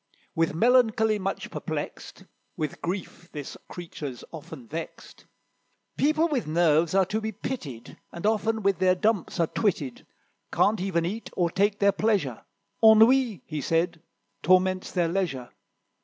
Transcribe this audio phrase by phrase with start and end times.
[0.33, 2.23] With melancholy much perplexed
[2.57, 5.27] (With grief this creature's often vexed).
[5.95, 10.07] "People with nerves are to be pitied, And often with their dumps are twitted;
[10.51, 12.43] Can't even eat, or take their pleasure;
[12.83, 14.01] Ennui," he said,
[14.41, 15.51] "torments their leisure.